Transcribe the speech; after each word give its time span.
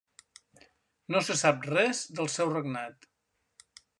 No 1.15 1.21
se 1.27 1.35
sap 1.41 1.69
res 1.71 2.01
del 2.21 2.31
seu 2.37 2.51
regnat. 2.57 3.09